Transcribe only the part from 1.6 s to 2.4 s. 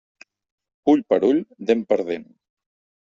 dent per dent.